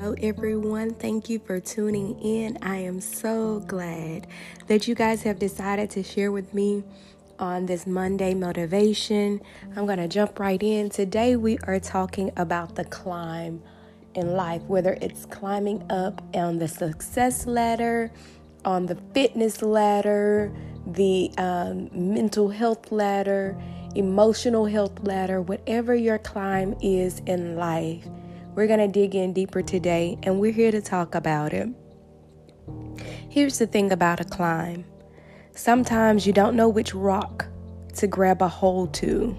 [0.00, 0.94] Hello, everyone.
[0.94, 2.56] Thank you for tuning in.
[2.62, 4.26] I am so glad
[4.66, 6.82] that you guys have decided to share with me
[7.38, 9.42] on this Monday motivation.
[9.76, 10.88] I'm going to jump right in.
[10.88, 13.62] Today, we are talking about the climb
[14.14, 18.10] in life, whether it's climbing up on the success ladder,
[18.64, 20.50] on the fitness ladder,
[20.86, 23.54] the um, mental health ladder,
[23.94, 28.08] emotional health ladder, whatever your climb is in life
[28.54, 31.68] we're going to dig in deeper today, and we're here to talk about it.
[33.28, 34.84] Here's the thing about a climb
[35.52, 37.46] sometimes you don't know which rock
[37.94, 39.36] to grab a hold to,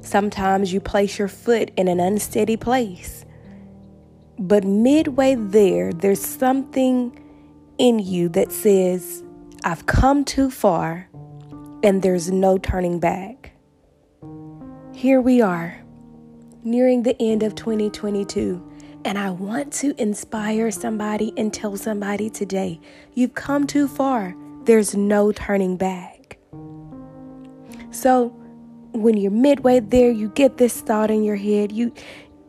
[0.00, 3.24] sometimes you place your foot in an unsteady place.
[4.38, 7.18] But midway there, there's something
[7.78, 9.22] in you that says,
[9.64, 11.08] I've come too far
[11.82, 13.52] and there's no turning back.
[14.92, 15.80] Here we are
[16.62, 18.66] nearing the end of 2022.
[19.04, 22.80] And I want to inspire somebody and tell somebody today
[23.14, 24.34] you've come too far.
[24.64, 26.38] There's no turning back.
[27.90, 28.28] So,
[28.92, 31.72] when you're midway there, you get this thought in your head.
[31.72, 31.92] You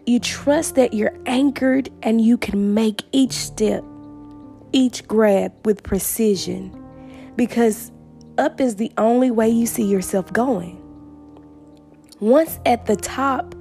[0.06, 3.84] you trust that you're anchored and you can make each step,
[4.74, 6.76] each grab with precision
[7.36, 7.92] because
[8.38, 10.78] up is the only way you see yourself going.
[12.20, 13.56] Once at the top,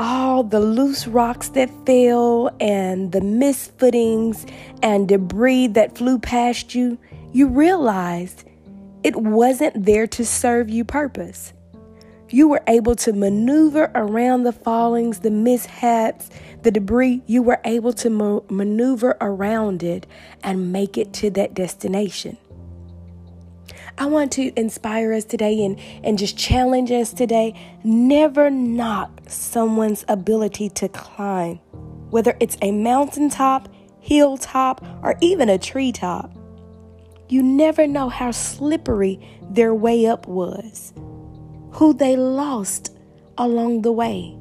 [0.00, 4.50] all the loose rocks that fell and the misfootings
[4.82, 6.98] and debris that flew past you,
[7.34, 8.44] you realized
[9.04, 11.52] it wasn't there to serve you purpose.
[12.30, 16.30] You were able to maneuver around the fallings, the mishaps,
[16.62, 17.22] the debris.
[17.26, 20.06] You were able to mo- maneuver around it
[20.42, 22.38] and make it to that destination.
[23.98, 27.54] I want to inspire us today and, and just challenge us today.
[27.84, 31.56] Never knock someone's ability to climb,
[32.10, 33.68] whether it's a mountaintop,
[34.00, 36.32] hilltop, or even a treetop.
[37.28, 40.92] You never know how slippery their way up was,
[41.72, 42.96] who they lost
[43.38, 44.36] along the way,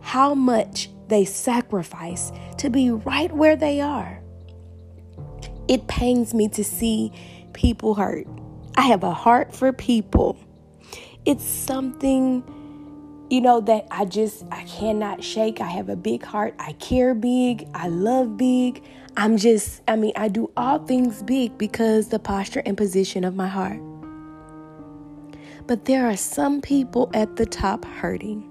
[0.00, 4.22] how much they sacrificed to be right where they are.
[5.68, 7.12] It pains me to see
[7.52, 8.26] people hurt.
[8.76, 10.38] I have a heart for people.
[11.24, 12.42] It's something,
[13.30, 15.60] you know, that I just I cannot shake.
[15.60, 16.54] I have a big heart.
[16.58, 17.68] I care big.
[17.74, 18.82] I love big.
[19.16, 23.34] I'm just, I mean, I do all things big because the posture and position of
[23.34, 23.80] my heart.
[25.66, 28.48] But there are some people at the top hurting.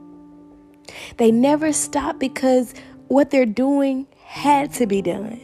[1.17, 2.73] They never stop because
[3.07, 5.41] what they're doing had to be done.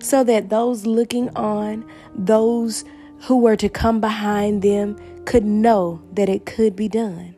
[0.00, 1.84] So that those looking on,
[2.14, 2.84] those
[3.22, 7.35] who were to come behind them could know that it could be done.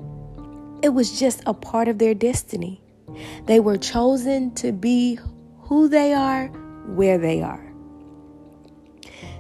[0.83, 2.81] It was just a part of their destiny.
[3.47, 5.19] They were chosen to be
[5.63, 6.49] who they are,
[6.87, 7.65] where they are.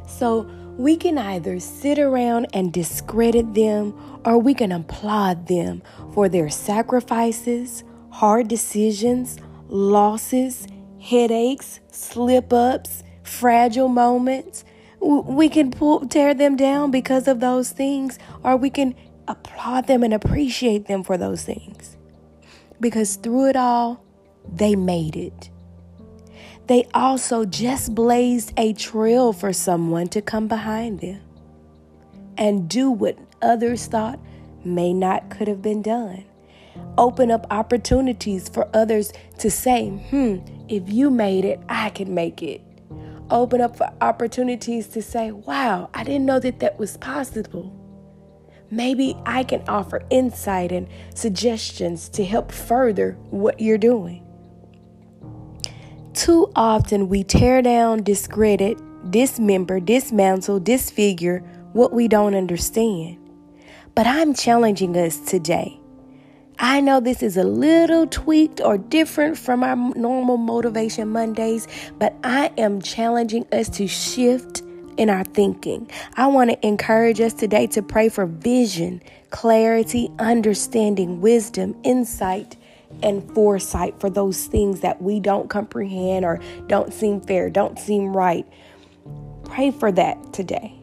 [0.06, 3.94] So we can either sit around and discredit them
[4.25, 5.82] or we can applaud them
[6.12, 9.38] for their sacrifices, hard decisions,
[9.69, 10.66] losses,
[11.00, 14.65] headaches, slip ups, fragile moments,
[15.00, 18.94] we can pull, tear them down because of those things, or we can
[19.28, 21.96] applaud them and appreciate them for those things.
[22.80, 24.02] Because through it all,
[24.50, 25.50] they made it.
[26.66, 31.20] They also just blazed a trail for someone to come behind them
[32.36, 34.18] and do what others thought
[34.64, 36.24] may not could have been done.
[36.96, 42.42] Open up opportunities for others to say, hmm, if you made it, I can make
[42.42, 42.60] it
[43.30, 47.77] open up for opportunities to say, wow, I didn't know that that was possible.
[48.70, 54.24] Maybe I can offer insight and suggestions to help further what you're doing.
[56.12, 58.78] Too often we tear down, discredit,
[59.10, 61.38] dismember, dismantle, disfigure
[61.72, 63.18] what we don't understand.
[63.94, 65.80] But I'm challenging us today
[66.60, 72.16] I know this is a little tweaked or different from our normal Motivation Mondays, but
[72.25, 74.62] I am challenging us to shift
[74.98, 75.90] in our thinking.
[76.16, 79.00] I want to encourage us today to pray for vision,
[79.30, 82.56] clarity, understanding, wisdom, insight,
[83.02, 88.14] and foresight for those things that we don't comprehend or don't seem fair, don't seem
[88.14, 88.46] right.
[89.44, 90.74] Pray for that today.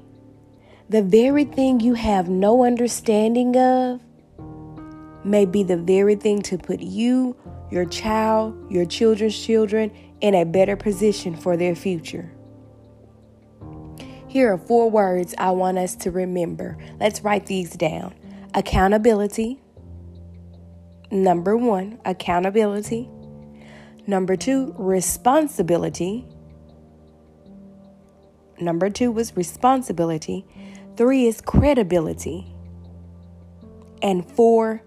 [0.89, 3.99] The very thing you have no understanding of,
[5.25, 7.35] may be the very thing to put you,
[7.71, 9.91] your child, your children's children
[10.21, 12.31] in a better position for their future.
[14.35, 16.77] Here are four words I want us to remember.
[16.99, 18.13] Let's write these down
[18.53, 19.61] accountability.
[21.09, 23.09] Number one, accountability.
[24.05, 26.27] Number two, responsibility.
[28.59, 30.45] Number two was responsibility.
[30.97, 32.53] Three is credibility.
[34.01, 34.81] And four,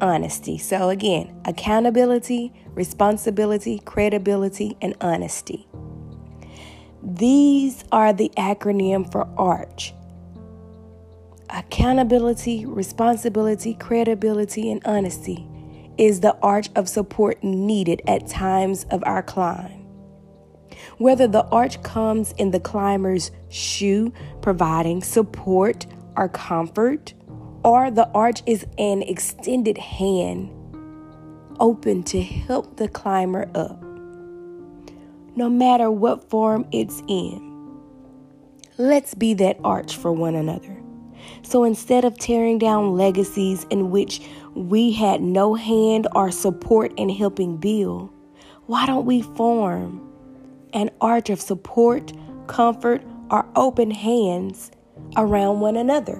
[0.00, 0.56] honesty.
[0.56, 5.66] So, again, accountability, responsibility, credibility, and honesty.
[7.02, 9.94] These are the acronym for ARCH
[11.50, 15.46] accountability, responsibility, credibility, and honesty
[15.96, 19.86] is the arch of support needed at times of our climb.
[20.98, 24.12] Whether the arch comes in the climber's shoe,
[24.42, 25.86] providing support
[26.16, 27.14] or comfort,
[27.64, 30.50] or the arch is an extended hand
[31.58, 33.87] open to help the climber up.
[35.38, 37.78] No matter what form it's in,
[38.76, 40.76] let's be that arch for one another.
[41.42, 44.20] So instead of tearing down legacies in which
[44.56, 48.10] we had no hand or support in helping build,
[48.66, 50.10] why don't we form
[50.72, 52.12] an arch of support,
[52.48, 54.72] comfort, or open hands
[55.16, 56.16] around one another?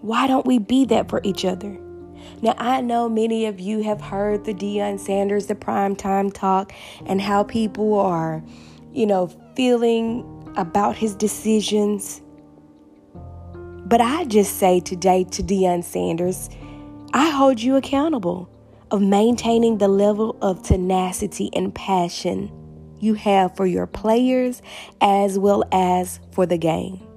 [0.00, 1.78] Why don't we be that for each other?
[2.42, 6.72] Now, I know many of you have heard the Deion Sanders, the primetime talk,
[7.06, 8.42] and how people are,
[8.92, 10.24] you know, feeling
[10.56, 12.22] about his decisions.
[13.86, 16.48] But I just say today to Deion Sanders,
[17.12, 18.50] I hold you accountable
[18.90, 22.50] of maintaining the level of tenacity and passion
[23.00, 24.62] you have for your players
[25.00, 27.07] as well as for the game.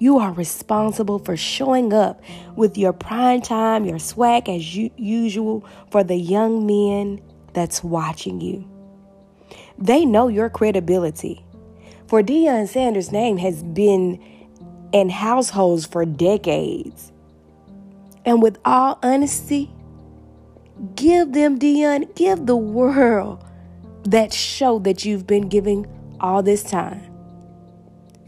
[0.00, 2.22] You are responsible for showing up
[2.56, 7.20] with your prime time, your swag as usual for the young men
[7.52, 8.66] that's watching you.
[9.76, 11.44] They know your credibility.
[12.06, 14.18] For Deion Sanders' name has been
[14.92, 17.12] in households for decades.
[18.24, 19.70] And with all honesty,
[20.96, 23.44] give them, Deion, give the world
[24.04, 25.86] that show that you've been giving
[26.20, 27.09] all this time.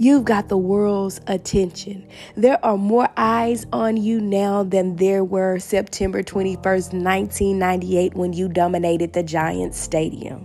[0.03, 2.05] You've got the world's attention.
[2.35, 8.49] There are more eyes on you now than there were September 21st, 1998, when you
[8.49, 10.45] dominated the Giants Stadium.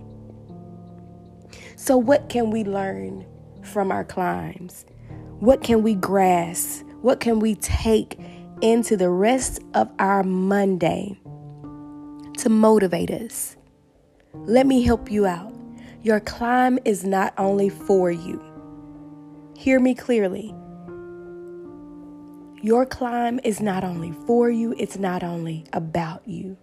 [1.75, 3.25] So, what can we learn
[3.63, 4.85] from our climbs?
[5.39, 6.85] What can we grasp?
[7.01, 8.19] What can we take
[8.61, 11.19] into the rest of our Monday
[12.37, 13.57] to motivate us?
[14.35, 15.51] Let me help you out.
[16.03, 18.46] Your climb is not only for you.
[19.57, 20.53] Hear me clearly.
[22.61, 26.55] Your climb is not only for you, it's not only about you.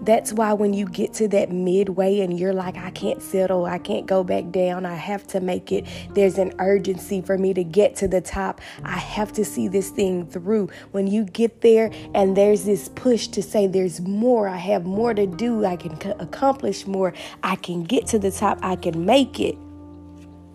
[0.00, 3.76] That's why when you get to that midway and you're like, I can't settle, I
[3.76, 7.62] can't go back down, I have to make it, there's an urgency for me to
[7.62, 8.62] get to the top.
[8.82, 10.70] I have to see this thing through.
[10.92, 15.12] When you get there and there's this push to say, there's more, I have more
[15.12, 17.12] to do, I can accomplish more,
[17.42, 19.58] I can get to the top, I can make it.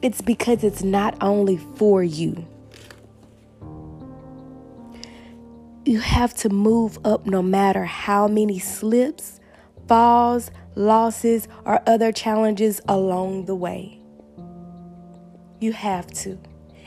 [0.04, 2.46] It's because it's not only for you.
[5.86, 9.40] You have to move up no matter how many slips,
[9.88, 14.02] falls, losses, or other challenges along the way.
[15.62, 16.38] You have to.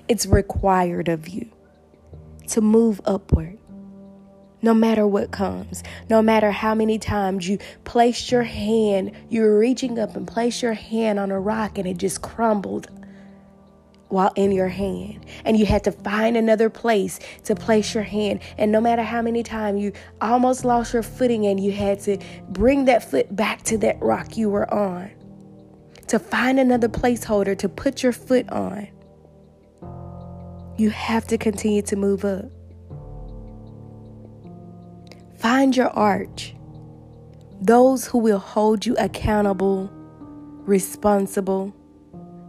[0.08, 1.50] It's required of you
[2.48, 3.56] to move upward.
[4.60, 9.98] No matter what comes, no matter how many times you place your hand, you're reaching
[9.98, 12.91] up and place your hand on a rock and it just crumbled
[14.08, 15.27] while in your hand.
[15.44, 18.41] And you had to find another place to place your hand.
[18.58, 22.19] And no matter how many times you almost lost your footing and you had to
[22.51, 25.10] bring that foot back to that rock you were on,
[26.08, 28.89] to find another placeholder to put your foot on,
[30.77, 32.44] you have to continue to move up.
[35.39, 36.55] Find your arch.
[37.60, 39.91] Those who will hold you accountable,
[40.67, 41.75] responsible,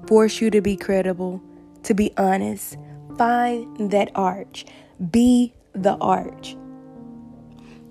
[0.07, 1.41] force you to be credible,
[1.87, 2.77] to be honest.
[3.17, 4.65] Find that arch.
[5.09, 6.57] Be the arch.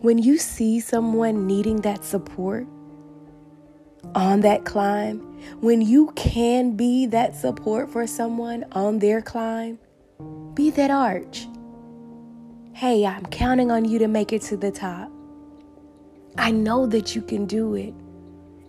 [0.00, 2.66] When you see someone needing that support
[4.14, 5.20] on that climb,
[5.60, 9.78] when you can be that support for someone on their climb,
[10.52, 11.48] be that arch.
[12.74, 15.10] Hey, I'm counting on you to make it to the top.
[16.36, 17.94] I know that you can do it.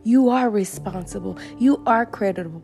[0.06, 1.38] You are responsible.
[1.60, 2.64] You are credible.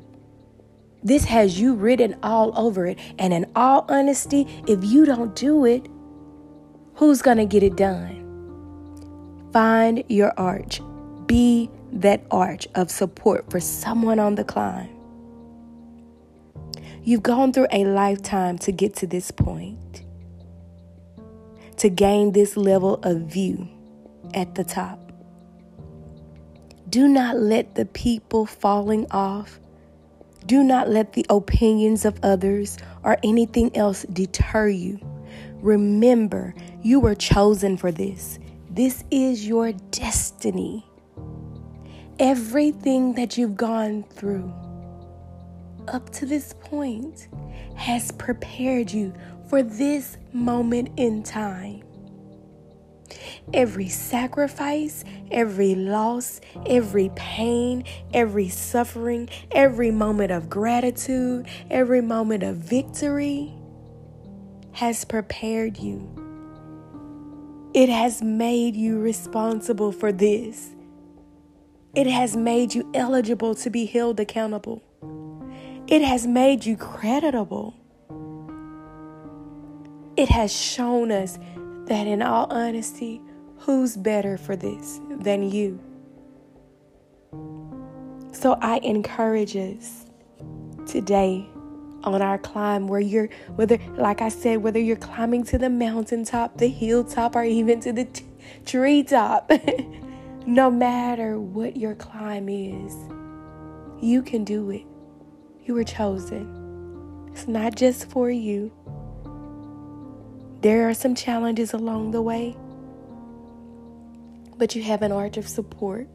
[1.03, 2.97] This has you written all over it.
[3.19, 5.87] And in all honesty, if you don't do it,
[6.95, 8.21] who's going to get it done?
[9.51, 10.81] Find your arch.
[11.25, 14.89] Be that arch of support for someone on the climb.
[17.03, 20.05] You've gone through a lifetime to get to this point,
[21.77, 23.67] to gain this level of view
[24.33, 25.11] at the top.
[26.89, 29.59] Do not let the people falling off,
[30.45, 34.99] do not let the opinions of others or anything else deter you.
[35.61, 38.39] Remember, you were chosen for this.
[38.69, 40.85] This is your destiny.
[42.19, 44.53] Everything that you've gone through
[45.87, 47.27] up to this point
[47.75, 49.13] has prepared you
[49.49, 51.83] for this moment in time.
[53.51, 57.83] Every sacrifice, every loss, every pain,
[58.13, 63.53] every suffering, every moment of gratitude, every moment of victory
[64.71, 66.09] has prepared you.
[67.73, 70.71] It has made you responsible for this.
[71.95, 74.81] It has made you eligible to be held accountable.
[75.87, 77.75] It has made you creditable.
[80.15, 81.37] It has shown us
[81.85, 83.21] that, in all honesty,
[83.63, 85.79] who's better for this than you?
[88.33, 90.05] So I encourage us
[90.85, 91.47] today
[92.03, 96.57] on our climb where you're whether like I said whether you're climbing to the mountaintop,
[96.57, 98.25] the hilltop or even to the t-
[98.65, 99.49] treetop.
[100.45, 102.93] no matter what your climb is,
[104.01, 104.83] you can do it.
[105.63, 107.29] You were chosen.
[107.31, 108.71] It's not just for you.
[110.59, 112.57] There are some challenges along the way,
[114.57, 116.07] but you have an arch of support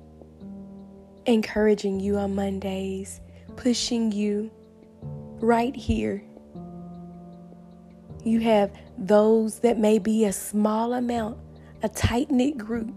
[1.27, 3.21] encouraging you on Mondays,
[3.57, 4.51] pushing you
[5.41, 6.23] right here.
[8.25, 11.39] You have those that may be a small amount,
[11.83, 12.91] a tight knit group.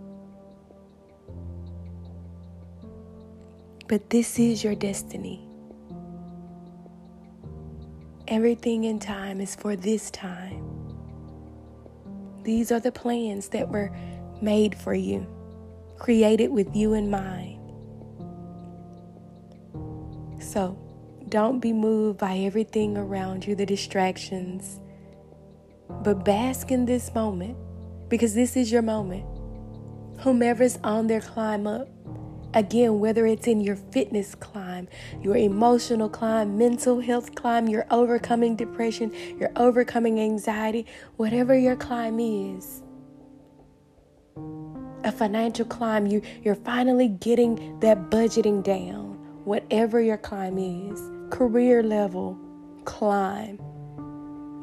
[3.88, 5.46] But this is your destiny.
[8.30, 10.66] Everything in time is for this time.
[12.44, 13.92] These are the plans that were
[14.42, 15.26] made for you,
[16.00, 17.60] created with you in mind.
[20.42, 20.78] So,
[21.30, 24.80] don't be moved by everything around you, the distractions,
[26.04, 27.58] but bask in this moment
[28.10, 29.26] because this is your moment.
[30.20, 31.88] Whomever's on their climb up,
[32.54, 34.88] again, whether it's in your fitness climb,
[35.22, 42.20] your emotional climb, mental health climb, you're overcoming depression, you're overcoming anxiety, whatever your climb
[42.20, 42.82] is,
[45.04, 49.14] a financial climb, you, you're finally getting that budgeting down,
[49.46, 52.38] whatever your climb is career level
[52.86, 53.60] climb.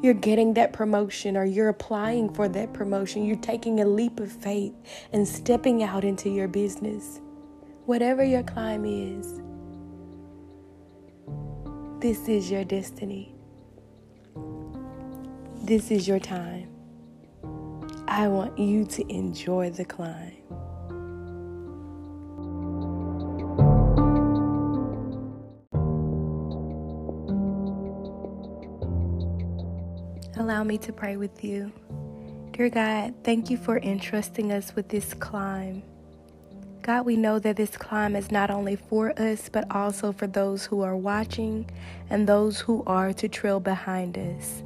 [0.01, 3.25] You're getting that promotion or you're applying for that promotion.
[3.25, 4.73] You're taking a leap of faith
[5.11, 7.19] and stepping out into your business.
[7.85, 9.41] Whatever your climb is,
[12.01, 13.33] this is your destiny.
[15.63, 16.78] This is your time.
[18.11, 20.33] I want you to enjoy the climb.
[30.37, 31.71] Allow me to pray with you.
[32.51, 35.83] Dear God, thank you for entrusting us with this climb.
[36.81, 40.65] God, we know that this climb is not only for us, but also for those
[40.65, 41.69] who are watching
[42.09, 44.63] and those who are to trail behind us.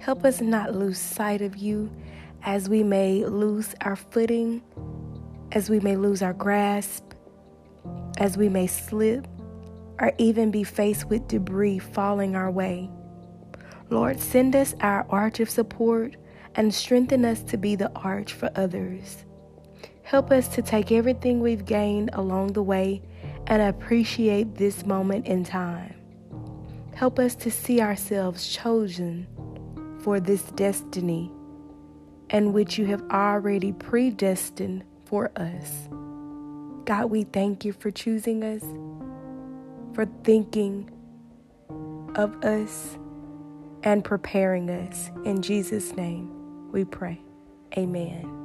[0.00, 1.88] Help us not lose sight of you
[2.42, 4.62] as we may lose our footing,
[5.52, 7.04] as we may lose our grasp,
[8.18, 9.26] as we may slip,
[10.00, 12.90] or even be faced with debris falling our way.
[13.90, 16.16] Lord, send us our arch of support
[16.54, 19.24] and strengthen us to be the arch for others.
[20.02, 23.02] Help us to take everything we've gained along the way
[23.46, 25.94] and appreciate this moment in time.
[26.94, 29.26] Help us to see ourselves chosen
[30.02, 31.30] for this destiny
[32.30, 35.88] and which you have already predestined for us.
[36.84, 38.64] God, we thank you for choosing us,
[39.94, 40.90] for thinking
[42.14, 42.98] of us
[43.82, 45.10] and preparing us.
[45.24, 47.20] In Jesus' name we pray.
[47.76, 48.39] Amen.